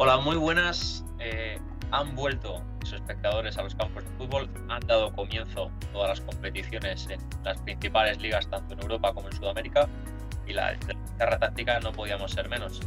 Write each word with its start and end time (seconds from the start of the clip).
Hola, 0.00 0.18
muy 0.18 0.36
buenas. 0.36 1.04
Eh, 1.18 1.58
han 1.90 2.14
vuelto 2.14 2.62
los 2.80 2.92
espectadores 2.92 3.58
a 3.58 3.64
los 3.64 3.74
campos 3.74 4.04
de 4.04 4.10
fútbol, 4.10 4.48
han 4.68 4.86
dado 4.86 5.12
comienzo 5.12 5.72
todas 5.92 6.10
las 6.10 6.20
competiciones 6.20 7.08
en 7.10 7.18
las 7.42 7.58
principales 7.62 8.20
ligas, 8.20 8.48
tanto 8.48 8.74
en 8.74 8.80
Europa 8.80 9.12
como 9.12 9.26
en 9.26 9.34
Sudamérica, 9.34 9.88
y 10.46 10.52
la 10.52 10.76
pizarra 10.78 11.40
táctica 11.40 11.80
no 11.80 11.90
podíamos 11.90 12.30
ser 12.30 12.48
menos. 12.48 12.80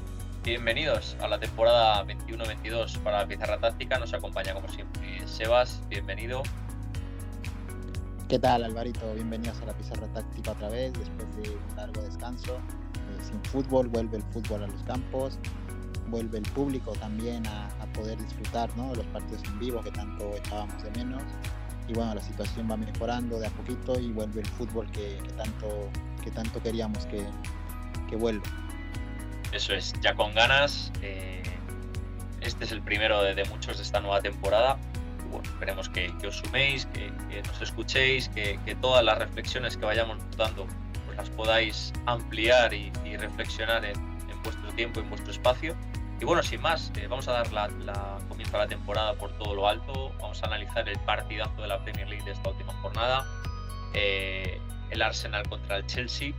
Bienvenidos 0.46 1.18
a 1.20 1.28
la 1.28 1.38
temporada 1.38 2.02
21-22 2.06 3.00
para 3.00 3.24
la 3.24 3.28
pizarra 3.28 3.58
táctica. 3.58 4.00
Nos 4.00 4.14
acompaña 4.14 4.54
como 4.54 4.70
siempre 4.70 5.28
Sebas, 5.28 5.82
bienvenido. 5.90 6.44
¿Qué 8.30 8.40
tal, 8.40 8.64
Alvarito? 8.64 9.14
Bienvenidos 9.16 9.62
a 9.62 9.66
la 9.66 9.74
pizarra 9.74 10.08
táctica 10.14 10.52
otra 10.52 10.70
vez, 10.70 10.94
después 10.94 11.36
de 11.36 11.58
un 11.58 11.76
largo 11.76 12.04
descanso. 12.04 12.56
Eh, 12.56 13.22
sin 13.22 13.44
fútbol, 13.44 13.90
vuelve 13.90 14.16
el 14.16 14.24
fútbol 14.32 14.64
a 14.64 14.68
los 14.68 14.82
campos 14.84 15.38
vuelve 16.12 16.38
el 16.38 16.44
público 16.44 16.92
también 16.94 17.48
a, 17.48 17.70
poder 17.94 18.18
disfrutar 18.18 18.70
¿no? 18.78 18.94
los 18.96 19.06
partidos 19.08 19.44
en 19.44 19.60
vivo 19.60 19.82
que 19.82 19.92
tanto 19.92 20.36
echábamos 20.36 20.82
de 20.84 20.92
menos. 20.92 21.24
Y 21.88 21.94
bueno, 21.94 22.16
la 22.16 22.22
situación 22.22 22.70
va 22.72 22.78
mejorando 22.78 23.40
de 23.40 23.48
a 23.48 23.50
poquito 23.50 24.00
y 24.00 24.12
vuelve 24.12 24.42
el 24.42 24.48
fútbol 24.48 24.90
que, 24.92 25.18
tanto, 25.36 25.90
que 26.24 26.32
tanto 26.32 26.62
queríamos 26.62 27.06
que, 27.08 27.26
que, 28.10 28.16
vuelva. 28.16 28.46
Eso 29.52 29.74
es, 29.74 29.94
ya 30.02 30.16
con 30.16 30.34
ganas. 30.34 30.92
Eh, 31.02 31.44
este 32.40 32.64
es 32.64 32.72
el 32.72 32.82
primero 32.82 33.22
de, 33.24 33.44
muchos 33.46 33.78
de 33.78 33.84
esta 33.84 34.00
nueva 34.00 34.22
temporada. 34.22 34.78
bueno, 35.30 35.44
esperemos 35.50 35.90
que, 35.90 36.14
os 36.26 36.38
suméis, 36.38 36.86
que, 36.88 37.12
nos 37.46 37.62
escuchéis, 37.62 38.30
que, 38.30 38.58
todas 38.80 39.04
las 39.04 39.18
reflexiones 39.18 39.76
que 39.76 39.86
vayamos 39.86 40.18
dando 40.38 40.66
pues 41.06 41.18
las 41.18 41.30
podáis 41.32 41.92
ampliar 42.06 42.74
y, 42.74 42.92
reflexionar 43.18 43.84
en, 43.84 43.98
en 43.98 44.44
vuestro 44.44 44.72
tiempo, 44.76 45.02
en 45.02 45.10
vuestro 45.10 45.32
espacio 45.32 45.76
y 46.22 46.26
bueno, 46.26 46.44
sin 46.44 46.62
más, 46.62 46.92
eh, 46.98 47.08
vamos 47.10 47.28
a 47.28 47.32
dar 47.32 47.52
la, 47.52 47.68
comienzo 48.30 48.56
a 48.56 48.60
la 48.60 48.68
temporada 48.68 49.16
por 49.16 49.36
todo 49.40 49.56
lo 49.56 49.68
alto. 49.68 50.14
Vamos 50.20 50.42
a 50.44 50.46
analizar 50.46 50.88
el 50.88 51.00
partidazo 51.00 51.60
de 51.60 51.68
la 51.68 51.84
Premier 51.84 52.08
League 52.08 52.24
de 52.24 52.32
esta 52.32 52.50
última 52.50 52.74
jornada, 52.74 53.26
eh, 53.96 54.62
el 54.92 55.02
Arsenal 55.02 55.50
contra 55.50 55.78
el 55.78 55.88
Chelsea. 55.88 56.34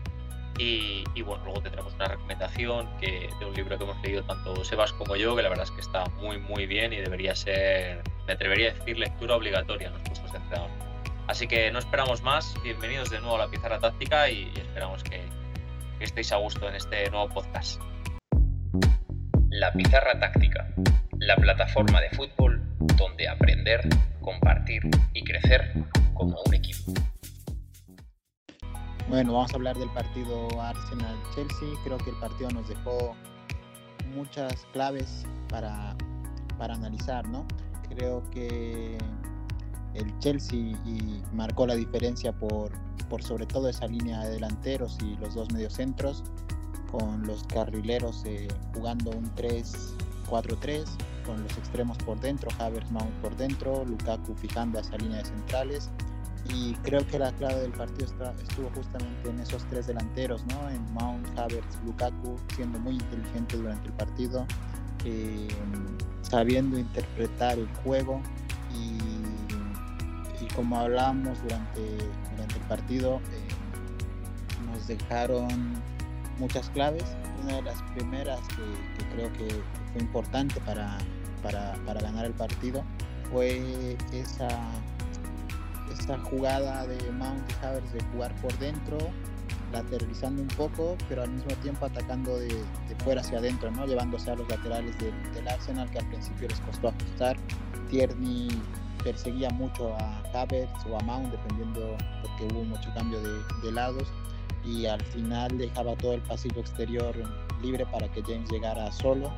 Y, 0.59 1.05
bueno, 1.23 1.43
luego 1.45 1.63
tendremos 1.63 1.93
una 1.95 2.05
recomendación 2.05 2.89
que, 2.99 3.29
de 3.41 3.47
un 3.47 3.55
libro 3.55 3.77
que 3.77 3.83
hemos 3.83 4.01
leído 4.03 4.23
tanto 4.23 4.65
Sebas 4.65 4.93
como 4.93 5.17
yo, 5.17 5.35
que 5.35 5.43
la 5.43 5.49
verdad 5.49 5.65
es 5.65 5.73
que 5.73 5.81
está 5.81 6.05
muy, 6.21 6.39
muy 6.39 6.67
bien 6.67 6.93
y 6.93 6.99
debería 6.99 7.35
ser, 7.35 8.05
me 8.27 8.35
atrevería 8.35 8.71
a 8.71 8.75
decir, 8.75 8.97
lectura 8.99 9.35
obligatoria 9.35 9.89
en 9.89 9.95
los 9.95 10.03
cursos 10.03 10.31
de 10.31 10.39
entrenador. 10.39 10.71
Así 11.27 11.49
que 11.49 11.73
no 11.73 11.81
esperamos 11.81 12.23
más. 12.23 12.55
Bienvenidos 12.63 13.11
de 13.11 13.19
nuevo 13.19 13.35
a 13.35 13.47
la 13.47 13.49
pizarra 13.49 13.81
táctica 13.81 14.31
y, 14.31 14.53
esperamos 14.55 15.03
que 15.03 15.25
estéis 15.99 16.31
a 16.31 16.37
gusto 16.37 16.69
en 16.69 16.77
este 16.77 17.11
nuevo 17.11 17.29
podcast. 17.31 17.81
La 19.53 19.71
Pizarra 19.71 20.19
Táctica, 20.19 20.67
la 21.19 21.37
plataforma 21.37 22.01
de 22.01 22.09
fútbol 22.17 22.63
donde 22.97 23.29
aprender, 23.29 23.87
compartir 24.23 24.81
y 25.13 25.23
crecer 25.25 25.75
como 26.15 26.39
un 26.47 26.55
equipo. 26.55 26.95
Bueno, 29.11 29.35
vamos 29.35 29.53
a 29.53 29.57
hablar 29.57 29.77
del 29.77 29.91
partido 29.91 30.49
Arsenal-Chelsea. 30.59 31.69
Creo 31.85 31.99
que 31.99 32.09
el 32.09 32.17
partido 32.17 32.49
nos 32.49 32.67
dejó 32.67 33.15
muchas 34.15 34.67
claves 34.73 35.27
para, 35.51 35.97
para 36.57 36.73
analizar, 36.73 37.29
¿no? 37.29 37.47
Creo 37.91 38.23
que 38.31 38.97
el 39.93 40.19
Chelsea 40.21 40.75
marcó 41.35 41.67
la 41.67 41.75
diferencia 41.75 42.33
por, 42.33 42.73
por 43.11 43.23
sobre 43.23 43.45
todo 43.45 43.69
esa 43.69 43.87
línea 43.87 44.21
de 44.21 44.31
delanteros 44.31 44.97
y 45.03 45.15
los 45.19 45.35
dos 45.35 45.53
mediocentros 45.53 46.25
con 46.93 47.27
los 47.27 47.43
carrileros 47.45 48.23
eh, 48.27 48.47
jugando 48.75 49.11
un 49.11 49.25
3-4-3, 49.35 50.85
con 51.25 51.43
los 51.43 51.57
extremos 51.57 51.97
por 51.99 52.21
dentro, 52.21 52.51
Havertz 52.59 52.91
Mount 52.91 53.11
por 53.23 53.35
dentro, 53.37 53.85
Lukaku 53.87 54.35
fijando 54.35 54.79
esa 54.79 54.99
línea 54.99 55.19
de 55.19 55.25
centrales. 55.25 55.91
Y 56.53 56.75
creo 56.83 57.07
que 57.07 57.19
la 57.19 57.33
clave 57.33 57.63
del 57.63 57.73
partido 57.73 58.13
estuvo 58.43 58.69
justamente 58.75 59.31
en 59.31 59.41
esos 59.41 59.65
tres 59.71 59.87
delanteros, 59.87 60.45
¿no? 60.47 60.69
en 60.69 60.93
Mount, 60.93 61.27
Havertz, 61.39 61.79
Lukaku, 61.87 62.37
siendo 62.55 62.79
muy 62.81 62.95
inteligente 62.95 63.57
durante 63.57 63.87
el 63.87 63.95
partido, 63.95 64.45
eh, 65.05 65.49
sabiendo 66.23 66.79
interpretar 66.79 67.59
el 67.59 67.69
juego 67.85 68.21
y, 68.75 68.99
como 70.55 70.77
hablábamos 70.77 71.41
durante, 71.43 71.81
durante 72.33 72.55
el 72.57 72.65
partido, 72.69 73.17
eh, 73.17 74.69
nos 74.71 74.87
dejaron 74.87 75.49
muchas 76.39 76.69
claves. 76.71 77.05
Una 77.43 77.57
de 77.57 77.63
las 77.63 77.83
primeras 77.95 78.41
que, 78.49 79.05
creo 79.15 79.33
que 79.33 79.49
fue 79.93 80.01
importante 80.01 80.61
para, 80.61 80.99
para, 81.43 81.75
para, 81.85 82.01
ganar 82.01 82.25
el 82.25 82.33
partido 82.33 82.85
fue 83.31 83.97
esa, 84.13 84.49
esa 85.93 86.19
jugada 86.19 86.87
de 86.87 87.11
Mount 87.13 87.51
y 87.51 87.67
Havers 87.67 87.93
de 87.93 88.01
jugar 88.13 88.35
por 88.37 88.57
dentro, 88.59 88.99
lateralizando 89.73 90.43
un 90.43 90.49
poco, 90.49 90.97
pero 91.09 91.23
al 91.23 91.31
mismo 91.31 91.51
tiempo 91.63 91.87
atacando 91.87 92.39
de, 92.39 92.49
de 92.49 92.97
fuera 93.03 93.23
hacia 93.23 93.39
adentro, 93.39 93.71
¿no? 93.71 93.87
llevándose 93.87 94.31
a 94.31 94.37
los 94.37 94.49
laterales 94.49 94.97
del 94.99 95.49
Arsenal 95.49 95.91
que 95.91 95.99
al 95.99 96.09
principio 96.09 96.49
les 96.49 96.61
costó 96.61 96.89
ajustar. 96.89 97.37
Tierney 97.91 98.49
perseguía 99.03 99.51
mucho 99.51 99.97
a 99.97 100.23
Havertz 100.35 100.87
o 100.87 100.97
a 100.97 101.01
Mount, 101.03 101.33
dependiendo 101.33 101.97
porque 102.23 102.55
hubo 102.55 102.65
mucho 102.65 102.93
cambio 102.95 103.21
de, 103.21 103.43
de 103.63 103.73
lados 103.73 104.13
y 104.65 104.87
al 104.87 105.03
final 105.07 105.59
dejaba 105.59 105.97
todo 105.97 106.15
el 106.15 106.21
pasillo 106.23 106.61
exterior 106.61 107.15
libre 107.63 107.87
para 107.87 108.09
que 108.09 108.23
James 108.23 108.51
llegara 108.51 108.91
solo 108.93 109.33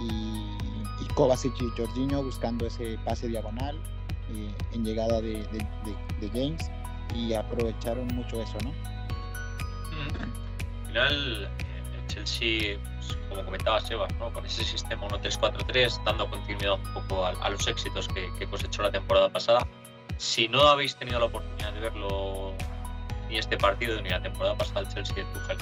y, 0.00 1.02
y 1.02 1.08
Kovacic 1.14 1.54
y 1.60 1.68
Jorginho 1.76 2.22
buscando 2.22 2.66
ese 2.66 2.98
pase 3.04 3.28
diagonal 3.28 3.78
eh, 4.30 4.54
en 4.72 4.84
llegada 4.84 5.20
de, 5.20 5.44
James 6.32 6.70
y 7.14 7.34
aprovecharon 7.34 8.06
mucho 8.08 8.40
eso, 8.40 8.56
¿no? 8.62 8.72
Al 10.80 10.86
final, 10.86 11.50
el 11.94 12.06
Chelsea, 12.06 12.78
pues, 12.96 13.18
como 13.28 13.44
comentaba 13.44 13.80
Sebas, 13.80 14.14
¿no? 14.18 14.32
con 14.32 14.46
ese 14.46 14.64
sistema 14.64 15.06
1-3-4-3, 15.08 16.02
dando 16.04 16.30
continuidad 16.30 16.74
un 16.74 16.94
poco 16.94 17.26
a, 17.26 17.50
los 17.50 17.66
éxitos 17.66 18.08
que, 18.08 18.30
que 18.38 18.46
cosechó 18.46 18.82
la 18.82 18.90
temporada 18.90 19.28
pasada. 19.30 19.66
Si 20.16 20.48
no 20.48 20.62
habéis 20.62 20.96
tenido 20.96 21.18
la 21.18 21.26
oportunidad 21.26 21.72
de 21.72 21.80
verlo 21.80 22.54
ni 23.32 23.38
este 23.38 23.56
partido 23.56 24.00
ni 24.02 24.10
la 24.10 24.20
temporada 24.20 24.54
pasada 24.54 24.80
el 24.80 24.88
Chelsea 24.88 25.16
de 25.16 25.24
Tuchel. 25.32 25.56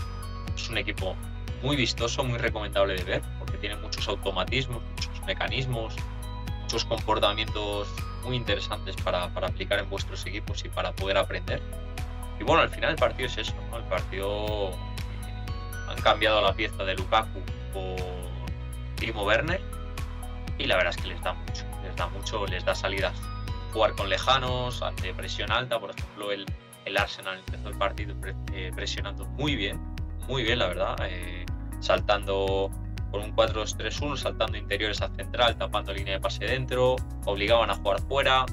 Es 0.54 0.68
un 0.68 0.76
equipo 0.76 1.16
muy 1.62 1.76
vistoso, 1.76 2.24
muy 2.24 2.38
recomendable 2.38 2.96
de 2.96 3.04
ver, 3.04 3.22
porque 3.38 3.56
tiene 3.58 3.76
muchos 3.76 4.08
automatismos, 4.08 4.82
muchos 4.82 5.24
mecanismos, 5.24 5.94
muchos 6.62 6.84
comportamientos 6.84 7.88
muy 8.24 8.36
interesantes 8.36 8.96
para, 8.96 9.32
para 9.32 9.46
aplicar 9.46 9.78
en 9.78 9.88
vuestros 9.88 10.26
equipos 10.26 10.64
y 10.64 10.68
para 10.68 10.92
poder 10.92 11.16
aprender. 11.16 11.62
Y 12.40 12.44
bueno, 12.44 12.62
al 12.62 12.70
final 12.70 12.90
el 12.90 12.96
partido 12.96 13.28
es 13.28 13.38
eso, 13.38 13.54
¿no? 13.70 13.78
El 13.78 13.84
partido 13.84 14.72
han 15.88 16.00
cambiado 16.02 16.42
la 16.42 16.52
pieza 16.52 16.82
de 16.84 16.94
Lukaku 16.94 17.40
por 17.72 18.00
Timo 18.96 19.24
Werner 19.24 19.60
y 20.58 20.66
la 20.66 20.76
verdad 20.76 20.94
es 20.96 21.02
que 21.02 21.08
les 21.08 21.22
da 21.22 21.34
mucho, 21.34 21.64
les 21.84 21.96
da 21.96 22.08
mucho, 22.08 22.46
les 22.46 22.64
da 22.64 22.74
salidas. 22.74 23.16
Jugar 23.72 23.94
con 23.94 24.08
lejanos, 24.08 24.82
ante 24.82 25.14
presión 25.14 25.52
alta, 25.52 25.78
por 25.78 25.90
ejemplo, 25.90 26.32
el, 26.32 26.44
el 26.90 26.98
Arsenal 26.98 27.38
empezó 27.38 27.68
el 27.68 27.78
partido 27.78 28.14
eh, 28.52 28.70
presionando 28.74 29.24
muy 29.38 29.56
bien, 29.56 29.80
muy 30.28 30.42
bien 30.42 30.58
la 30.58 30.66
verdad, 30.66 30.96
eh, 31.08 31.46
saltando 31.78 32.70
con 33.10 33.22
un 33.22 33.34
4-2-3-1, 33.34 34.16
saltando 34.16 34.58
interiores 34.58 35.00
a 35.00 35.08
central, 35.14 35.56
tapando 35.56 35.92
línea 35.92 36.14
de 36.14 36.20
pase 36.20 36.44
dentro, 36.44 36.96
obligaban 37.24 37.70
a 37.70 37.74
jugar 37.76 38.00
fuera, 38.02 38.46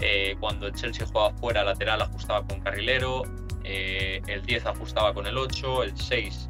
eh, 0.00 0.36
cuando 0.40 0.66
el 0.66 0.74
Chelsea 0.74 1.06
jugaba 1.06 1.30
fuera, 1.36 1.62
lateral 1.64 2.02
ajustaba 2.02 2.46
con 2.46 2.60
carrilero, 2.60 3.22
el 3.64 4.42
10 4.44 4.66
ajustaba 4.66 5.14
con 5.14 5.26
el 5.26 5.38
8, 5.38 5.84
el 5.84 5.96
6 5.96 6.48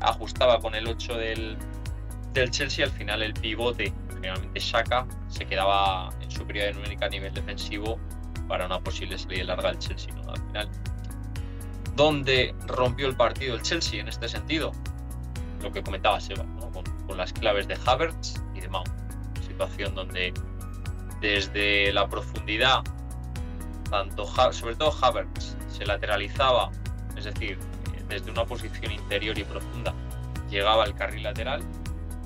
ajustaba 0.00 0.60
con 0.60 0.74
el 0.74 0.88
8 0.88 1.14
del, 1.14 1.58
del 2.32 2.50
Chelsea, 2.50 2.86
al 2.86 2.92
final 2.92 3.22
el 3.22 3.34
pivote, 3.34 3.92
generalmente 4.14 4.58
Shaka, 4.58 5.06
se 5.28 5.44
quedaba 5.44 6.10
en 6.20 6.30
superioridad 6.30 6.74
numérica 6.74 7.06
a 7.06 7.10
nivel 7.10 7.34
defensivo 7.34 7.98
para 8.48 8.66
una 8.66 8.80
posible 8.80 9.18
salida 9.18 9.44
larga 9.44 9.68
del 9.70 9.78
Chelsea. 9.78 10.12
¿no? 10.14 10.32
Al 10.32 10.40
final, 10.46 10.68
¿dónde 11.94 12.54
rompió 12.66 13.06
el 13.06 13.16
partido 13.16 13.54
el 13.54 13.62
Chelsea 13.62 14.00
en 14.00 14.08
este 14.08 14.28
sentido? 14.28 14.72
Lo 15.62 15.70
que 15.70 15.82
comentaba 15.82 16.20
Seba, 16.20 16.44
con, 16.72 17.16
las 17.16 17.32
claves 17.32 17.66
de 17.68 17.76
Havertz 17.84 18.40
y 18.54 18.60
de 18.60 18.68
Mount. 18.68 18.88
Situación 19.46 19.94
donde 19.94 20.32
desde 21.20 21.92
la 21.92 22.08
profundidad, 22.08 22.82
tanto 23.90 24.26
sobre 24.52 24.76
todo 24.76 24.92
Havertz, 25.02 25.56
se 25.68 25.84
lateralizaba, 25.84 26.70
es 27.16 27.24
decir, 27.24 27.58
desde 28.08 28.30
una 28.30 28.44
posición 28.44 28.92
interior 28.92 29.36
y 29.38 29.44
profunda, 29.44 29.94
llegaba 30.48 30.84
al 30.84 30.94
carril 30.94 31.24
lateral, 31.24 31.62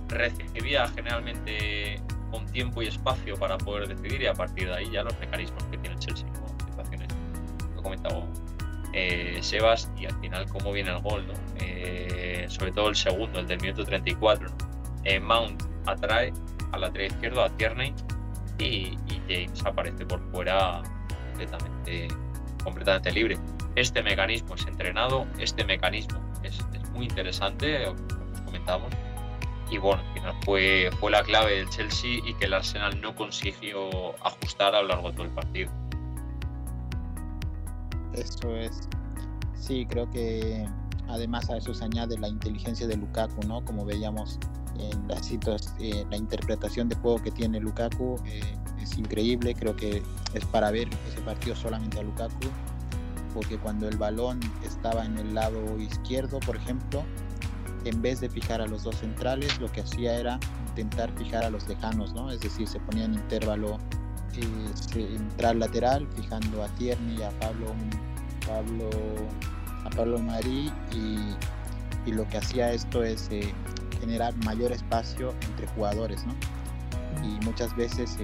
recibía 0.09 0.89
generalmente 0.89 2.01
con 2.33 2.45
tiempo 2.47 2.83
y 2.83 2.89
espacio 2.89 3.37
para 3.37 3.57
poder 3.59 3.87
decidir 3.87 4.23
y 4.23 4.27
a 4.27 4.35
partir 4.35 4.67
de 4.67 4.75
ahí 4.75 4.91
ya 4.91 5.05
los 5.05 5.17
mecanismos 5.21 5.63
que 5.65 5.79
tiene 5.79 5.95
el 5.95 6.01
Chelsea, 6.01 6.27
como 6.33 6.49
situaciones 6.59 7.09
comentado 7.83 8.27
eh, 8.93 9.39
Sebas 9.41 9.91
y 9.97 10.07
al 10.07 10.19
final 10.21 10.47
cómo 10.49 10.73
viene 10.73 10.91
el 10.91 11.01
gol, 11.01 11.27
¿no? 11.27 11.35
Eh, 11.61 12.47
sobre 12.49 12.73
todo 12.73 12.89
el 12.89 12.97
segundo, 12.97 13.41
el 13.41 13.47
del 13.47 13.61
minuto 13.61 13.85
34. 13.85 14.49
Eh, 15.05 15.19
Mount 15.19 15.63
atrae, 15.87 16.33
al 16.73 16.81
lateral 16.81 17.07
izquierdo, 17.07 17.43
a 17.43 17.51
Tierney, 17.57 17.95
y, 18.59 18.99
James 19.29 19.65
aparece 19.65 20.05
por 20.05 20.21
fuera 20.31 20.83
completamente, 21.29 22.09
completamente 22.65 23.13
libre. 23.13 23.39
Este 23.77 24.03
mecanismo 24.03 24.55
es 24.57 24.67
entrenado, 24.67 25.27
este 25.39 25.65
mecanismo 25.65 26.21
es, 26.43 26.61
muy 26.93 27.07
interesante, 27.07 27.85
como 27.85 28.45
comentamos, 28.45 28.93
y 29.73 29.79
bueno, 29.79 30.03
fue, 30.45 30.91
fue 31.01 31.11
la 31.11 31.23
clave 31.23 31.57
del 31.57 31.69
Chelsea 31.71 32.21
y 32.27 32.35
que 32.35 32.45
el 32.45 32.53
Arsenal 32.53 33.01
no 33.01 33.17
consiguió 33.17 34.13
ajustar 34.23 34.75
a 34.75 34.83
lo 34.83 34.89
largo 34.89 35.09
de 35.09 35.17
todo 35.17 35.27
el 35.27 35.33
partido. 35.33 35.71
Eso 38.13 38.55
es. 38.55 38.87
Sí, 39.55 39.87
creo 39.89 40.11
que 40.11 40.69
además 41.09 41.49
a 41.49 41.57
eso 41.57 41.73
se 41.73 41.85
añade 41.85 42.19
la 42.19 42.29
inteligencia 42.29 42.87
de 42.87 42.99
Lukaku, 42.99 43.47
¿no? 43.47 43.65
Como 43.65 43.87
veíamos 43.87 44.39
en 44.79 45.09
las 45.09 45.33
eh, 45.33 46.05
la 46.11 46.17
interpretación 46.19 46.91
de 46.91 46.97
juego 46.97 47.23
que 47.23 47.31
tiene 47.31 47.59
Lukaku 47.59 48.17
eh, 48.27 48.43
es 48.79 48.99
increíble. 48.99 49.55
Creo 49.55 49.75
que 49.75 50.03
es 50.35 50.45
para 50.47 50.71
ver 50.71 50.89
ese 51.09 51.23
partido 51.23 51.57
solamente 51.57 51.99
a 51.99 52.03
Lukaku, 52.03 52.49
porque 53.33 53.57
cuando 53.57 53.89
el 53.89 53.97
balón 53.97 54.39
estaba 54.67 55.07
en 55.07 55.17
el 55.17 55.33
lado 55.33 55.79
izquierdo, 55.79 56.41
por 56.41 56.57
ejemplo, 56.57 57.03
en 57.85 58.03
vez 58.03 58.21
de 58.21 58.29
fijar 58.29 58.61
a 58.61 58.67
los 58.67 58.85
dos 58.85 58.97
centrales, 58.97 59.59
lo 59.61 59.71
que 59.71 59.81
hacía 59.81 60.19
era 60.19 60.39
intentar 60.69 61.11
fijar 61.17 61.45
a 61.45 61.51
los 61.51 61.69
lejanos, 61.69 62.13
¿no? 62.15 62.31
Es 62.31 62.41
decir, 62.41 62.67
se 62.67 62.81
ponía 62.81 63.05
en 63.05 63.15
intervalo 63.15 63.79
eh, 64.35 64.43
central 64.75 65.59
lateral, 65.59 66.09
fijando 66.17 66.63
a 66.63 66.69
Tierney 66.77 67.19
y 67.19 67.23
a 67.23 67.31
Pablo, 67.39 67.75
Pablo, 68.47 68.91
a 69.85 69.91
Pablo 69.91 70.19
Marí 70.19 70.73
y, 70.93 71.37
lo 72.11 72.27
que 72.29 72.39
hacía 72.39 72.73
esto 72.73 73.05
es 73.05 73.29
eh, 73.31 73.55
generar 74.01 74.35
mayor 74.45 74.73
espacio 74.73 75.33
entre 75.49 75.69
jugadores, 75.69 76.25
¿no? 76.27 76.35
Y 77.25 77.45
muchas 77.45 77.75
veces 77.77 78.19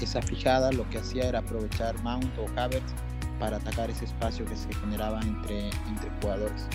esa 0.00 0.22
fijada 0.22 0.72
lo 0.72 0.88
que 0.90 0.98
hacía 0.98 1.28
era 1.28 1.38
aprovechar 1.38 1.98
Mount 2.02 2.36
o 2.38 2.46
Havertz 2.60 2.92
para 3.38 3.56
atacar 3.56 3.90
ese 3.90 4.04
espacio 4.04 4.44
que 4.44 4.56
se 4.56 4.72
generaba 4.74 5.20
entre 5.22 5.70
jugadores. 6.20 6.66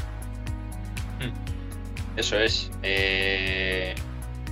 Eso 2.16 2.38
es. 2.40 2.72
Eh, 2.82 3.94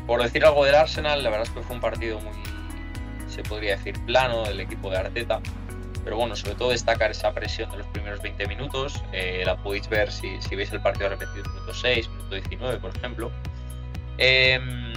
por 0.05 0.21
decir 0.21 0.45
algo 0.45 0.63
del 0.65 0.75
Arsenal, 0.75 1.23
la 1.23 1.29
verdad 1.29 1.47
es 1.47 1.53
que 1.53 1.61
fue 1.61 1.75
un 1.75 1.81
partido 1.81 2.19
muy, 2.19 2.33
se 3.27 3.41
podría 3.43 3.75
decir, 3.75 3.99
plano 4.05 4.43
del 4.43 4.59
equipo 4.59 4.91
de 4.91 4.97
Arteta. 4.97 5.41
Pero 6.03 6.17
bueno, 6.17 6.35
sobre 6.35 6.53
todo 6.53 6.69
destacar 6.69 7.09
esa 7.09 7.33
presión 7.33 7.71
de 7.71 7.77
los 7.77 7.87
primeros 7.87 8.21
20 8.21 8.47
minutos. 8.47 9.01
Eh, 9.11 9.41
la 9.43 9.57
podéis 9.57 9.89
ver 9.89 10.11
si, 10.11 10.37
veis 10.55 10.71
el 10.71 10.81
partido 10.81 11.09
repetido 11.09 11.43
minuto 11.49 11.73
6, 11.73 12.09
minuto 12.09 12.35
19, 12.35 12.77
por 12.77 12.95
ejemplo. 12.95 13.31
Em, 14.19 14.93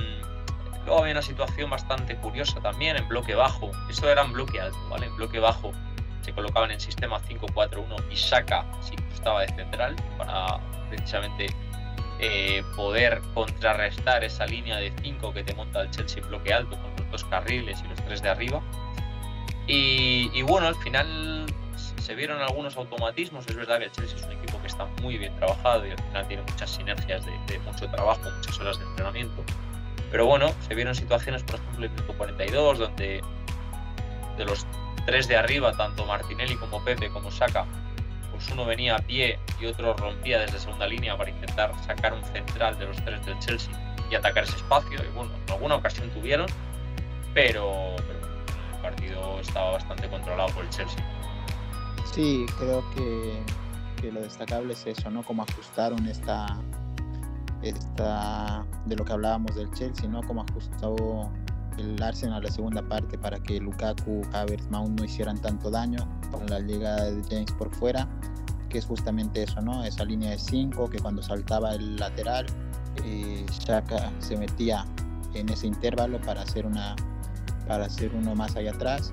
luego 0.84 1.00
había 1.00 1.12
una 1.12 1.22
situación 1.22 1.70
bastante 1.70 2.14
curiosa 2.16 2.60
también 2.60 2.98
en 2.98 3.08
bloque 3.08 3.34
bajo. 3.34 3.70
Esto 3.88 4.10
era 4.10 4.22
en 4.22 4.32
bloque 4.34 4.60
alto, 4.60 4.78
¿vale? 4.90 5.06
En 5.06 5.16
bloque 5.16 5.38
bajo 5.38 5.72
se 6.28 6.34
colocaban 6.34 6.70
en 6.70 6.78
sistema 6.78 7.18
5-4-1 7.22 8.04
y 8.10 8.16
Saka 8.16 8.66
sí 8.82 8.94
estaba 9.14 9.40
de 9.40 9.48
central 9.48 9.96
para 10.18 10.60
precisamente 10.90 11.46
eh, 12.20 12.62
poder 12.76 13.22
contrarrestar 13.32 14.22
esa 14.24 14.44
línea 14.44 14.76
de 14.76 14.92
5 15.02 15.32
que 15.32 15.42
te 15.42 15.54
monta 15.54 15.80
el 15.80 15.90
Chelsea 15.90 16.22
bloque 16.22 16.52
alto 16.52 16.76
con 16.76 16.90
los 16.98 17.10
dos 17.10 17.24
carriles 17.24 17.82
y 17.82 17.88
los 17.88 17.98
tres 18.04 18.20
de 18.20 18.28
arriba. 18.28 18.60
Y, 19.66 20.42
bueno, 20.42 20.66
al 20.66 20.74
final 20.76 21.46
se 21.76 22.14
vieron 22.14 22.40
algunos 22.40 22.76
automatismos. 22.76 23.46
Es 23.46 23.56
verdad 23.56 23.78
que 23.78 23.84
el 23.84 23.92
Chelsea 23.92 24.16
es 24.16 24.24
un 24.24 24.32
equipo 24.32 24.60
que 24.60 24.66
está 24.66 24.84
muy 25.02 25.16
bien 25.16 25.34
trabajado 25.36 25.86
y 25.86 25.90
al 25.90 26.02
final 26.02 26.28
tiene 26.28 26.42
muchas 26.42 26.70
sinergias 26.70 27.24
de, 27.24 27.58
mucho 27.60 27.88
trabajo, 27.90 28.20
muchas 28.36 28.58
horas 28.60 28.78
de 28.78 28.84
entrenamiento. 28.84 29.44
Pero 30.10 30.26
bueno, 30.26 30.52
se 30.66 30.74
vieron 30.74 30.94
situaciones, 30.94 31.42
por 31.42 31.56
ejemplo, 31.56 31.78
en 31.78 31.84
el 31.84 31.90
minuto 31.90 32.14
42, 32.16 32.78
donde 32.78 33.22
de 34.38 34.44
los 34.44 34.66
tres 35.08 35.26
de 35.26 35.38
arriba, 35.38 35.72
tanto 35.72 36.04
Martinelli 36.04 36.54
como 36.56 36.84
Pepe 36.84 37.08
como 37.08 37.30
Saka, 37.30 37.64
pues 38.30 38.46
uno 38.50 38.66
venía 38.66 38.96
a 38.96 38.98
pie 38.98 39.38
y 39.58 39.64
otro 39.64 39.94
rompía 39.94 40.38
desde 40.38 40.58
segunda 40.58 40.86
línea 40.86 41.16
para 41.16 41.30
intentar 41.30 41.72
sacar 41.82 42.12
un 42.12 42.22
central 42.26 42.78
de 42.78 42.84
los 42.84 42.96
tres 43.02 43.24
del 43.24 43.38
Chelsea 43.38 43.72
y 44.10 44.14
atacar 44.16 44.44
ese 44.44 44.56
espacio. 44.56 45.02
Y 45.02 45.16
bueno, 45.16 45.30
en 45.46 45.50
alguna 45.50 45.76
ocasión 45.76 46.10
tuvieron, 46.10 46.46
pero, 47.32 47.96
el 47.96 48.82
partido 48.82 49.40
estaba 49.40 49.72
bastante 49.72 50.10
controlado 50.10 50.50
por 50.50 50.64
el 50.64 50.68
Chelsea. 50.68 51.02
Sí, 52.12 52.44
creo 52.58 52.84
que, 52.94 53.42
que 54.02 54.12
lo 54.12 54.20
destacable 54.20 54.74
es 54.74 54.86
eso, 54.86 55.10
¿no? 55.10 55.22
Cómo 55.22 55.42
ajustaron 55.42 56.06
esta, 56.06 56.46
esta 57.62 58.62
de 58.84 58.94
lo 58.94 59.06
que 59.06 59.12
hablábamos 59.14 59.56
del 59.56 59.72
Chelsea, 59.72 60.06
¿no? 60.06 60.22
Cómo 60.24 60.44
ajustó 60.46 61.30
el 61.78 62.02
Arsenal 62.02 62.42
la 62.42 62.50
segunda 62.50 62.82
parte 62.82 63.16
para 63.16 63.38
que 63.38 63.60
Lukaku, 63.60 64.22
Havertz, 64.32 64.68
Mount 64.70 64.98
no 64.98 65.04
hicieran 65.04 65.40
tanto 65.40 65.70
daño 65.70 65.98
con 66.30 66.46
la 66.46 66.60
llegada 66.60 67.10
de 67.10 67.22
James 67.24 67.52
por 67.52 67.74
fuera, 67.74 68.08
que 68.68 68.78
es 68.78 68.86
justamente 68.86 69.42
eso, 69.42 69.60
¿no? 69.60 69.84
Esa 69.84 70.04
línea 70.04 70.30
de 70.30 70.38
5 70.38 70.90
que 70.90 70.98
cuando 70.98 71.22
saltaba 71.22 71.74
el 71.74 71.96
lateral, 71.96 72.46
eh, 73.04 73.46
Shaka 73.50 74.12
se 74.18 74.36
metía 74.36 74.84
en 75.34 75.48
ese 75.48 75.66
intervalo 75.66 76.20
para 76.20 76.42
hacer 76.42 76.66
una 76.66 76.96
para 77.66 77.84
hacer 77.84 78.14
uno 78.14 78.34
más 78.34 78.56
allá 78.56 78.70
atrás 78.70 79.12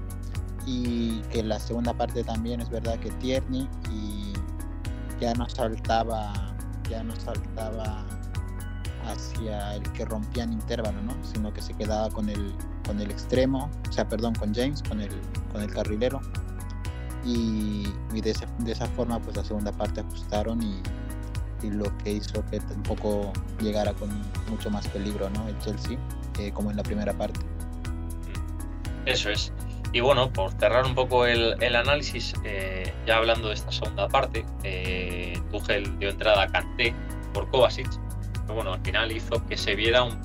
y 0.66 1.20
que 1.24 1.44
la 1.44 1.60
segunda 1.60 1.94
parte 1.94 2.24
también 2.24 2.62
es 2.62 2.70
verdad 2.70 2.98
que 3.00 3.12
Tierney 3.12 3.68
y 3.92 4.34
ya 5.20 5.34
no 5.34 5.48
saltaba 5.50 6.34
ya 6.90 7.04
no 7.04 7.16
saltaba 7.18 8.06
hacia 9.08 9.76
el 9.76 9.84
que 9.94 10.06
rompía 10.06 10.44
en 10.44 10.54
intervalo, 10.54 11.02
¿no? 11.02 11.16
sino 11.24 11.54
que 11.54 11.62
se 11.62 11.74
quedaba 11.74 12.10
con 12.10 12.30
el, 12.30 12.54
con 12.86 13.00
el 13.00 13.12
extremo, 13.12 13.70
o 13.88 13.92
sea, 13.92 14.08
perdón, 14.08 14.36
con 14.36 14.54
James, 14.54 14.82
con 14.84 15.02
el, 15.02 15.12
con 15.52 15.62
el 15.62 15.72
carrilero. 15.72 16.22
Y, 17.24 17.84
de, 18.14 18.30
esa, 18.30 18.46
de, 18.60 18.72
esa, 18.72 18.86
forma, 18.86 19.20
pues 19.20 19.36
la 19.36 19.44
segunda 19.44 19.72
parte 19.72 20.02
ajustaron 20.02 20.62
y, 20.62 20.82
y, 21.64 21.72
lo 21.72 21.86
que 21.98 22.12
hizo 22.14 22.46
que 22.46 22.60
tampoco 22.60 23.34
llegara 23.60 23.94
con 23.94 24.10
mucho 24.48 24.70
más 24.70 24.88
peligro 24.90 25.30
¿no? 25.32 25.48
el 25.48 25.58
Chelsea, 25.58 25.98
eh, 26.40 26.52
como 26.52 26.70
en 26.70 26.78
la 26.78 26.84
primera 26.84 27.14
parte. 27.14 27.40
Eso 29.06 29.32
es. 29.32 29.52
Y 29.92 30.02
bueno, 30.02 30.32
por 30.32 30.52
cerrar 30.60 30.86
un 30.86 30.94
poco 30.94 31.26
el, 31.26 31.56
el 31.64 31.76
análisis, 31.76 32.34
eh, 32.44 32.94
ya 33.08 33.18
hablando 33.18 33.48
de 33.48 33.56
esta 33.56 33.72
segunda 33.72 34.08
parte, 34.08 34.46
eh, 34.64 35.42
Tuchel 35.52 35.98
dio 35.98 36.10
entrada 36.10 36.44
a 36.44 36.48
Kanté 36.48 36.94
por 37.34 37.50
Kovacic 37.50 37.90
bueno, 38.56 38.74
al 38.74 38.82
final 38.82 39.12
hizo 39.12 39.46
que 39.48 39.58
se 39.58 39.76
viera 39.76 40.04
un 40.04 40.20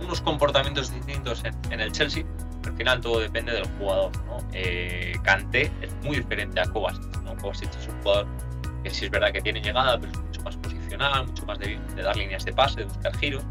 unos 0.00 0.20
comportamientos 0.20 0.92
distintos 0.92 1.42
en, 1.44 1.80
el 1.80 1.92
Chelsea. 1.92 2.24
Al 2.64 2.76
final 2.76 3.00
todo 3.00 3.20
depende 3.20 3.52
del 3.52 3.66
jugador. 3.78 4.12
¿no? 4.26 4.38
Eh, 4.52 5.14
Kanté 5.22 5.70
es 5.80 5.92
muy 6.02 6.16
diferente 6.16 6.60
a 6.60 6.64
Kovacic. 6.64 7.02
¿no? 7.22 7.32
Es 7.50 7.88
un 7.88 8.02
jugador 8.02 8.26
que 8.82 8.90
sí 8.90 9.06
es 9.06 9.10
verdad 9.10 9.32
que 9.32 9.40
tiene 9.40 9.60
llegada, 9.60 9.98
pero 9.98 10.12
es 10.12 10.18
mucho 10.18 10.42
más 10.42 10.56
posicional, 10.56 11.26
mucho 11.26 11.46
más 11.46 11.58
de, 11.58 11.78
dar 11.96 12.16
líneas 12.16 12.44
de 12.44 12.52
pase, 12.52 12.80
de 12.80 12.86
buscar 12.86 13.16
giros. 13.16 13.42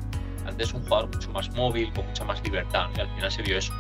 Antes 0.45 0.69
es 0.69 0.73
un 0.73 0.83
jugador 0.83 1.09
mucho 1.13 1.31
más 1.31 1.49
móvil, 1.51 1.91
con 1.93 2.05
mucha 2.05 2.23
más 2.23 2.43
libertad. 2.43 2.89
Y 2.95 3.01
al 3.01 3.09
final 3.15 3.31
se 3.31 3.41
vio 3.41 3.57
eso. 3.57 3.73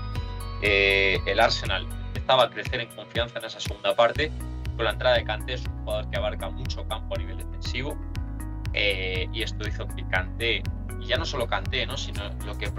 Eh, 0.61 1.19
el 1.25 1.39
Arsenal 1.39 1.87
empezaba 2.07 2.43
a 2.43 2.49
crecer 2.49 2.79
en 2.79 2.87
confianza 2.95 3.39
en 3.39 3.45
esa 3.45 3.59
segunda 3.59 3.95
parte. 3.95 4.31
Con 4.75 4.85
la 4.85 4.91
entrada 4.91 5.17
de 5.17 5.23
Kanté 5.23 5.53
es 5.53 5.65
un 5.67 5.77
jugador 5.79 6.09
que 6.09 6.17
abarca 6.17 6.49
mucho 6.49 6.87
campo 6.87 7.15
a 7.15 7.17
nivel 7.19 7.37
defensivo 7.37 7.97
eh, 8.73 9.27
y 9.31 9.43
esto 9.43 9.67
hizo 9.67 9.87
que 9.87 10.05
Kanté, 10.07 10.63
y 10.99 11.07
ya 11.07 11.17
no 11.17 11.25
solo 11.25 11.47
Kanté, 11.47 11.85
¿no? 11.85 11.97
sino 11.97 12.29
lo 12.45 12.57
que, 12.57 12.71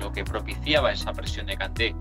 lo 0.00 0.12
que 0.12 0.24
propiciaba 0.24 0.92
esa 0.92 1.12
presión 1.12 1.46
de 1.46 1.56
Kanté, 1.56 1.94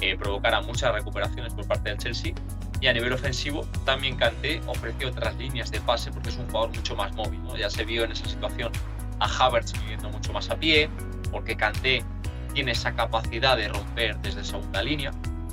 eh, 0.00 0.16
provocara 0.16 0.60
muchas 0.62 0.92
recuperaciones 0.92 1.54
por 1.54 1.66
parte 1.66 1.90
del 1.90 1.98
Chelsea. 1.98 2.34
Y 2.80 2.88
a 2.88 2.92
nivel 2.92 3.12
ofensivo, 3.12 3.64
también 3.84 4.16
Kanté 4.16 4.60
ofreció 4.66 5.08
otras 5.10 5.36
líneas 5.36 5.70
de 5.70 5.80
pase 5.80 6.10
porque 6.10 6.30
es 6.30 6.36
un 6.36 6.46
jugador 6.46 6.74
mucho 6.74 6.96
más 6.96 7.14
móvil. 7.14 7.40
Ya 7.56 7.70
se 7.70 7.84
vio 7.84 8.02
en 8.02 8.10
esa 8.10 8.28
situación 8.28 8.72
a 9.20 9.26
Havertz 9.26 9.72
viviendo 9.80 10.10
mucho 10.10 10.32
más 10.32 10.50
a 10.50 10.56
pie, 10.56 10.90
porque 11.30 11.56
Kanté 11.56 12.04
tiene 12.52 12.72
esa 12.72 12.92
capacidad 12.94 13.56
de 13.56 13.68
romper 13.68 14.18
desde 14.18 14.42
segunda 14.42 14.82
línea. 14.82 15.12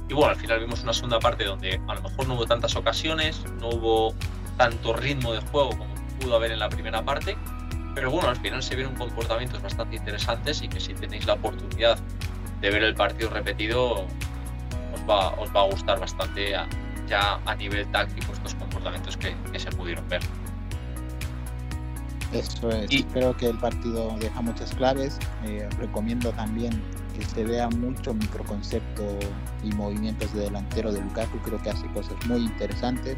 Y 0.10 0.14
bueno, 0.16 0.32
al 0.32 0.38
final 0.38 0.60
vimos 0.60 0.82
una 0.82 0.94
segunda 0.94 1.20
parte 1.20 1.44
donde 1.44 1.80
a 1.88 1.94
lo 1.94 2.02
mejor 2.02 2.28
no 2.28 2.34
hubo 2.34 2.48
tantas 2.48 2.76
ocasiones, 2.76 3.44
no 3.60 3.70
hubo 3.70 4.16
tanto 4.58 4.94
ritmo 4.94 5.34
de 5.34 5.42
juego 5.42 5.70
como 5.78 5.89
pudo 6.20 6.36
haber 6.36 6.52
en 6.52 6.60
la 6.60 6.70
primera 6.70 7.04
parte. 7.04 7.38
Pero 7.96 8.12
bueno, 8.12 8.30
al 8.30 8.38
final 8.38 8.62
se 8.62 8.76
vieron 8.76 8.96
comportamientos 8.96 9.62
bastante 9.62 9.96
interesantes 9.96 10.62
y 10.62 10.70
que 10.70 10.80
si 10.80 10.94
tenéis 10.94 11.26
la 11.26 11.34
oportunidad 11.34 12.00
de 12.62 12.70
ver 12.70 12.84
el 12.84 12.96
partido 12.96 13.30
repetido, 13.30 14.06
os 14.94 15.10
va, 15.10 15.30
os 15.32 15.54
va 15.54 15.62
a 15.62 15.66
gustar 15.66 16.00
bastante 16.00 16.54
ya 17.08 17.40
a 17.46 17.56
nivel 17.56 17.90
táctico 17.92 18.32
estos 18.34 18.54
comportamientos 18.56 19.18
que, 19.18 19.36
se 19.58 19.72
pudieron 19.72 20.08
ver. 20.08 20.22
Eso 22.32 22.70
es. 22.70 22.92
Y, 22.92 23.04
Creo 23.04 23.36
que 23.36 23.48
el 23.48 23.58
partido 23.58 24.16
deja 24.20 24.42
muchas 24.42 24.74
claves. 24.76 25.18
Eh, 25.46 25.68
recomiendo 25.80 26.32
también 26.34 26.80
que 27.18 27.26
se 27.26 27.44
vea 27.44 27.68
mucho 27.70 28.14
microconcepto 28.14 29.04
y 29.64 29.72
movimientos 29.72 30.32
de 30.34 30.42
delantero 30.42 30.92
de 30.94 31.02
Lukaku. 31.02 31.40
Creo 31.40 31.62
que 31.62 31.72
hace 31.72 31.88
cosas 31.88 32.16
muy 32.28 32.42
interesantes 32.42 33.18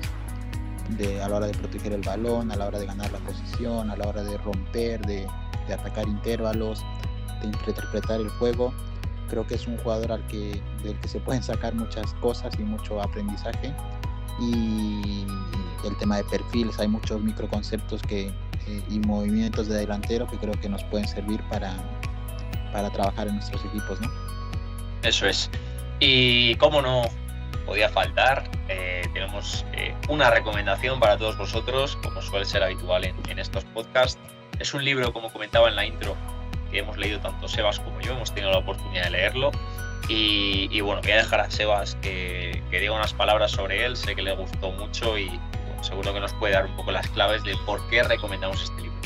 a 1.24 1.30
la 1.30 1.36
hora 1.36 1.48
de 1.48 1.54
proteger 1.54 1.94
el 1.94 2.02
balón, 2.02 2.52
a 2.52 2.56
la 2.56 2.68
hora 2.68 2.80
de 2.80 2.86
ganar 2.86 3.12
la 3.12 3.20
posición, 3.20 3.90
a 3.90 3.96
la 3.96 4.08
hora 4.08 4.24
de 4.24 4.38
romper, 4.38 5.02
de, 5.06 5.28
atacar 5.72 6.08
intervalos. 6.08 6.84
interpretar 7.44 8.20
el 8.20 8.30
juego. 8.30 8.74
Creo 9.30 9.48
que 9.48 9.56
es 9.56 9.66
un 9.66 9.78
jugador 9.78 10.12
al 10.12 10.28
que, 10.28 10.62
del 10.84 11.00
que 11.00 11.08
se 11.08 11.20
pueden 11.20 11.42
sacar 11.42 11.74
muchas 11.74 12.14
cosas 12.16 12.54
y 12.60 12.64
mucho 12.64 13.02
aprendizaje. 13.02 13.74
Y 14.40 15.26
el 15.86 15.98
tema 15.98 16.18
de 16.18 16.24
perfiles, 16.26 16.80
hay 16.80 16.88
muchos 16.88 17.22
microconceptos 17.22 18.02
que, 18.04 18.28
eh, 18.68 18.84
y 18.90 19.00
movimientos 19.00 19.68
de 19.68 19.78
delantero 19.78 20.28
que 20.28 20.38
creo 20.38 20.54
que 20.54 20.70
nos 20.70 20.84
pueden 20.86 21.08
servir 21.08 21.42
para, 21.50 21.74
para 22.72 22.90
trabajar 22.92 23.28
en 23.28 23.36
nuestros 23.36 23.64
equipos. 23.66 24.00
¿no? 24.02 24.12
Eso 25.04 25.28
es. 25.28 25.50
Y 26.00 26.56
cómo 26.56 26.82
no 26.82 27.04
podía 27.66 27.90
faltar, 27.90 28.50
eh, 28.70 29.02
tenemos 29.14 29.66
eh, 29.74 29.91
una 30.10 30.30
recomendación 30.30 31.00
para 31.00 31.18
todos 31.18 31.38
vosotros, 31.38 31.98
como 32.04 32.22
suele 32.22 32.46
ser 32.46 32.64
habitual 32.64 33.06
en, 33.06 33.40
estos 33.40 33.64
podcasts. 33.66 34.20
Es 34.60 34.74
un 34.74 34.84
libro, 34.84 35.14
como 35.14 35.32
comentaba 35.32 35.70
en 35.70 35.76
la 35.76 35.86
intro, 35.86 36.16
que 36.70 36.80
hemos 36.80 36.98
leído 36.98 37.20
tanto 37.20 37.48
Sebas 37.48 37.80
como 37.80 38.00
yo, 38.02 38.14
hemos 38.14 38.34
tenido 38.34 38.52
la 38.52 38.60
oportunidad 38.60 39.06
de 39.06 39.10
leerlo. 39.12 39.52
Y, 40.08 40.82
bueno, 40.82 41.02
voy 41.02 41.12
a 41.12 41.18
dejar 41.18 41.40
a 41.40 41.50
Sebas 41.50 41.96
que, 42.02 42.62
diga 42.70 42.92
unas 42.92 43.14
palabras 43.14 43.52
sobre 43.52 43.86
él, 43.86 43.96
sé 43.96 44.16
que 44.16 44.22
le 44.22 44.36
gustó 44.36 44.72
mucho 44.72 45.18
y 45.18 45.40
seguro 45.82 46.14
que 46.14 46.20
nos 46.20 46.34
puede 46.34 46.54
dar 46.54 46.66
un 46.66 46.76
poco 46.76 46.92
las 46.92 47.08
claves 47.10 47.44
de 47.44 47.56
por 47.66 47.88
qué 47.90 48.04
recomendamos 48.04 48.62
este 48.64 48.82
libro. 48.82 48.98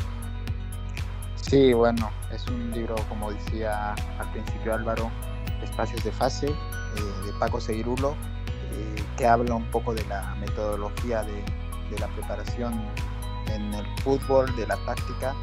Sí, 1.36 1.74
bueno, 1.74 2.12
es 2.32 2.48
un 2.48 2.72
libro, 2.72 2.96
como 3.08 3.32
decía 3.32 3.94
al 4.20 4.32
principio 4.32 4.74
Álvaro, 4.74 5.12
Espacios 5.64 6.04
de 6.04 6.12
Fase, 6.12 6.48
eh, 6.48 7.25
de 7.25 7.32
Paco 7.40 7.62
Seguirulo, 7.62 8.16
que 9.17 9.25
habla 9.25 9.55
un 9.55 9.70
poco 9.72 9.94
de 9.94 10.03
la 10.05 10.36
metodología 10.36 11.24
de, 11.24 11.44
la 12.00 12.08
preparación 12.08 12.74
en 13.53 13.74
el 13.74 13.86
fútbol, 14.01 14.53
de 14.58 14.67
la 14.67 14.75
táctica, 14.86 15.34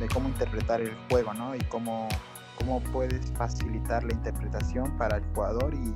de 0.00 0.08
cómo 0.08 0.28
interpretar 0.28 0.80
el 0.80 0.96
juego, 1.10 1.34
¿no? 1.34 1.54
Y 1.54 1.58
cómo, 1.64 2.08
cómo 2.56 2.80
puedes 2.80 3.30
facilitar 3.32 4.04
la 4.04 4.14
interpretación 4.14 4.96
para 4.96 5.18
el 5.18 5.24
jugador 5.34 5.74
y, 5.74 5.94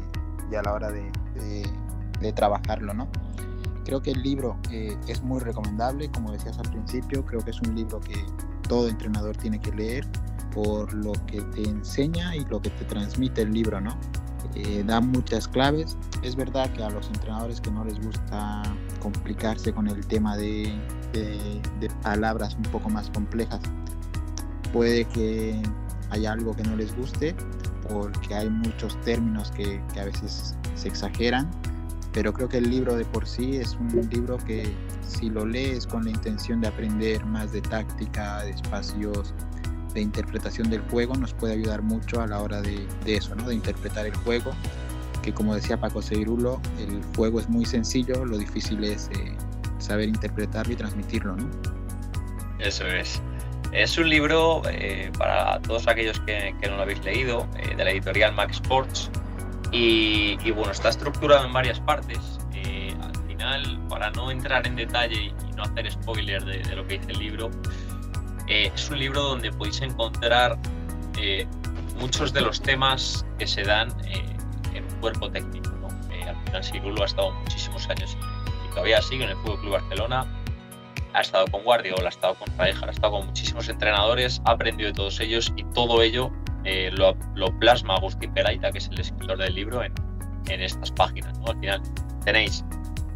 a 0.54 0.62
la 0.62 0.75
hora 0.75 0.90
de, 0.90 1.11
de, 1.34 1.66
de, 2.20 2.32
trabajarlo, 2.34 2.92
¿no? 2.92 3.08
Creo 3.87 4.02
que 4.02 4.11
el 4.11 4.22
libro 4.22 4.58
eh, 4.70 4.99
es 5.08 5.22
muy 5.22 5.40
recomendable, 5.40 6.11
como 6.11 6.32
decías 6.32 6.58
al 6.58 6.68
principio, 6.68 7.25
creo 7.25 7.40
que 7.42 7.52
es 7.52 7.61
un 7.62 7.75
libro 7.75 8.00
que 8.00 8.22
todo 8.68 8.88
entrenador 8.88 9.34
tiene 9.37 9.58
que 9.58 9.72
leer 9.72 10.06
por 10.52 10.92
lo 10.92 11.12
que 11.26 11.40
te 11.40 11.62
enseña 11.62 12.37
y 12.37 12.44
lo 12.44 12.61
que 12.61 12.70
te 12.70 12.84
transmite 12.84 13.42
el 13.42 13.52
libro, 13.52 13.80
¿no? 13.80 13.99
Eh, 14.54 14.85
da 14.87 15.00
muchas 15.00 15.49
claves. 15.49 15.97
Es 16.23 16.37
verdad 16.37 16.71
que 16.73 16.82
a 16.82 16.90
los 16.90 17.06
entrenadores 17.09 17.61
que 17.61 17.71
no 17.71 17.85
les 17.85 18.00
gusta 18.00 18.62
complicarse 19.00 19.73
con 19.73 19.88
el 19.88 20.06
tema 20.06 20.37
de, 20.37 20.73
de, 21.12 21.61
de 21.80 21.88
palabras 22.02 22.54
un 22.56 22.64
poco 22.64 22.90
más 22.90 23.11
complejas, 23.11 23.61
puede 24.73 25.04
que 25.06 25.61
haya 26.11 26.32
algo 26.32 26.54
que 26.54 26.62
no 26.62 26.76
les 26.76 26.94
guste 26.97 27.35
porque 27.88 28.35
hay 28.35 28.49
muchos 28.49 28.99
términos 29.00 29.50
que, 29.50 29.82
que 29.92 30.00
a 30.00 30.04
veces 30.04 30.54
se 30.75 30.88
exageran, 30.88 31.50
pero 32.12 32.32
creo 32.32 32.49
que 32.49 32.59
el 32.59 32.71
libro 32.71 32.97
de 32.97 33.04
por 33.04 33.26
sí 33.26 33.56
es 33.56 33.75
un 33.75 34.09
libro 34.11 34.37
que 34.38 34.73
si 35.02 35.30
lo 35.30 35.44
lees 35.47 35.87
con 35.87 36.04
la 36.04 36.11
intención 36.11 36.61
de 36.61 36.68
aprender 36.68 37.25
más 37.26 37.52
de 37.52 37.61
táctica, 37.61 38.42
de 38.42 38.50
espacios, 38.50 39.35
de 39.94 40.00
interpretación 40.00 40.70
del 40.70 40.80
juego, 40.82 41.14
nos 41.14 41.34
puede 41.34 41.54
ayudar 41.54 41.82
mucho 41.82 42.20
a 42.20 42.26
la 42.26 42.40
hora 42.40 42.61
de, 42.61 42.87
de 43.04 43.16
eso, 43.16 43.34
¿no? 43.34 43.49
de 43.49 43.54
interpretar 43.54 44.06
el 44.06 44.16
juego, 44.16 44.52
que 45.22 45.32
como 45.32 45.54
decía 45.54 45.76
Paco 45.78 46.02
Seirulo, 46.02 46.61
el 46.78 47.00
juego 47.16 47.40
es 47.40 47.49
muy 47.49 47.64
sencillo, 47.64 48.25
lo 48.25 48.38
difícil 48.38 48.82
es 48.84 49.08
eh, 49.14 49.37
saber 49.78 50.08
interpretarlo 50.08 50.72
y 50.72 50.76
transmitirlo. 50.76 51.37
¿no? 51.37 51.49
Eso 52.58 52.87
es. 52.87 53.20
Es 53.72 53.96
un 53.96 54.08
libro 54.08 54.62
eh, 54.68 55.11
para 55.18 55.58
todos 55.61 55.88
aquellos 55.88 56.20
que, 56.20 56.54
que, 56.61 56.68
no 56.68 56.76
lo 56.76 56.82
habéis 56.82 57.02
leído, 57.04 57.49
eh, 57.56 57.75
de 57.75 57.84
la 57.84 57.90
editorial 57.90 58.34
Max 58.34 58.56
Sports, 58.56 59.11
y, 59.72 60.37
y, 60.44 60.50
bueno, 60.50 60.72
está 60.72 60.90
estructurado 60.90 61.46
en 61.46 61.52
varias 61.52 61.80
partes. 61.80 62.38
Eh, 62.52 62.94
al 63.00 63.16
final, 63.26 63.80
para 63.88 64.11
no 64.11 64.30
entrar 64.30 64.66
en 64.66 64.76
detalle 64.76 65.22
y, 65.22 65.32
no 65.56 65.62
hacer 65.62 65.90
spoiler 65.90 66.44
de, 66.44 66.58
de, 66.58 66.76
lo 66.76 66.87
que 66.87 66.99
dice 66.99 67.12
el 67.12 67.18
libro, 67.18 67.50
eh, 68.52 68.71
es 68.75 68.90
un 68.90 68.99
libro 68.99 69.23
donde 69.23 69.50
podéis 69.50 69.80
encontrar 69.80 70.59
eh, 71.18 71.47
muchos 71.99 72.35
de 72.35 72.42
los 72.42 72.61
temas 72.61 73.25
que 73.38 73.47
se 73.47 73.62
dan 73.62 73.88
en 74.75 74.85
un 74.85 75.00
cuerpo 75.00 75.30
técnico. 75.30 75.71
¿no? 75.71 75.88
al 75.88 76.37
final, 76.44 76.62
Sirulo 76.62 77.02
ha 77.02 77.06
estado 77.06 77.32
muchísimos 77.32 77.88
años 77.88 78.16
y 78.66 78.71
todavía 78.71 79.00
sigue 79.00 79.25
en 79.25 79.30
el 79.30 79.37
Fútbol 79.37 79.61
Club 79.61 79.73
Barcelona. 79.73 80.26
Ha 81.14 81.21
estado 81.23 81.47
con 81.47 81.62
Guardiola, 81.62 82.04
ha 82.04 82.09
estado 82.09 82.35
con 82.35 82.49
Rijkaard, 82.59 82.88
ha 82.88 82.92
estado 82.92 83.12
con 83.14 83.26
muchísimos 83.26 83.68
entrenadores, 83.71 84.42
ha 84.44 84.52
aprendido 84.52 84.88
de 84.88 84.94
todos 84.94 85.18
ellos 85.21 85.52
y 85.56 85.64
todo 85.73 86.02
ello 86.02 86.30
eh, 86.64 86.90
lo, 86.92 87.16
plasma 87.59 87.94
Agustín 87.94 88.32
Peraita, 88.35 88.71
que 88.71 88.78
es 88.78 88.88
el 88.88 89.00
escritor 89.00 89.38
del 89.38 89.54
libro, 89.54 89.82
en, 89.82 89.92
estas 90.49 90.90
páginas. 90.90 91.38
Al 91.47 91.59
final 91.61 91.82
tenéis 92.25 92.64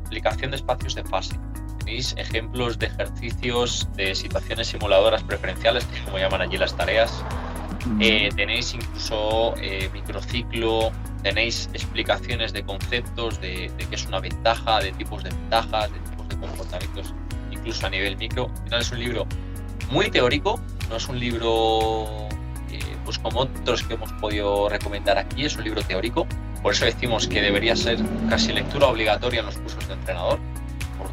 aplicación 0.07 0.51
de 0.51 0.57
espacios 0.57 0.95
de 0.95 1.05
fase, 1.05 1.39
tenéis 1.87 2.17
ejemplos 2.19 2.81
de 2.81 2.87
ejercicios 2.87 3.89
de 3.95 4.17
situaciones 4.17 4.67
simuladoras 4.67 5.23
preferenciales, 5.23 5.85
que 5.85 5.99
es 5.99 6.03
como 6.03 6.19
llaman 6.19 6.43
allí 6.43 6.59
las 6.59 6.77
tareas, 6.77 7.23
eh, 8.01 8.29
tenéis 8.35 8.75
incluso 8.75 9.55
eh, 9.59 9.89
microciclo, 9.93 10.91
tenéis 11.23 11.71
explicaciones 11.75 12.53
de 12.53 12.65
conceptos 12.65 13.41
de, 13.41 13.71
de 13.79 13.87
qué 13.87 13.95
es 13.95 14.05
una 14.07 14.19
ventaja, 14.19 14.81
de 14.81 14.91
tipos 14.93 15.23
de 15.23 15.31
ventajas, 15.31 15.93
de 15.93 15.99
tipos 16.01 16.29
de 16.29 16.37
comportamientos, 16.37 17.15
incluso 17.53 17.87
a 17.87 17.91
nivel 17.91 18.17
micro. 18.17 18.51
Al 18.51 18.65
final 18.65 18.81
es 18.81 18.91
un 18.91 18.99
libro 18.99 19.27
muy 19.89 20.11
teórico, 20.11 20.61
no 20.91 20.97
es 20.97 21.09
un 21.09 21.21
libro 21.21 22.27
pues 23.05 23.21
como 23.21 23.43
otros 23.43 23.85
que 23.85 23.95
hemos 23.95 24.13
podido 24.15 24.69
recomendar 24.69 25.17
aquí, 25.17 25.45
es 25.45 25.57
un 25.57 25.63
libro 25.63 25.81
teórico. 25.83 26.27
Por 26.63 26.73
eso 26.73 26.85
decimos 26.85 27.29
que 27.29 27.41
debería 27.41 27.77
ser 27.77 27.99
casi 28.29 28.53
lectura 28.53 28.89
obligatoria 28.89 29.39
en 29.41 29.47
los 29.47 29.57
cursos 29.57 29.87
de 29.87 29.95
entrenador, 29.95 30.41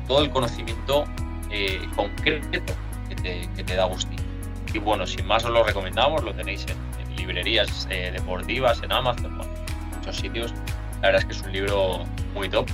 todo 0.08 0.24
el 0.24 0.30
conocimiento 0.30 1.06
eh, 1.50 1.82
concreto 1.96 2.74
que 3.10 3.16
te, 3.16 3.50
que 3.56 3.64
te, 3.64 3.76
da 3.76 3.84
Agustín. 3.84 4.20
Y 4.74 4.80
bueno, 4.80 5.06
sin 5.06 5.26
más 5.28 5.46
os 5.46 5.52
lo 5.52 5.64
recomendamos, 5.64 6.24
lo 6.24 6.34
tenéis 6.34 6.66
en, 6.68 6.78
en 7.02 7.16
librerías 7.16 7.88
eh, 7.92 8.12
deportivas, 8.12 8.82
en 8.82 8.92
Amazon, 8.92 9.38
bueno, 9.38 9.54
en 9.92 9.98
muchos 9.98 10.18
sitios. 10.18 10.54
La 11.02 11.10
verdad 11.10 11.22
es 11.22 11.26
que 11.26 11.34
es 11.34 11.42
un 11.42 11.52
libro 11.52 12.06
muy 12.34 12.50
top. 12.50 12.68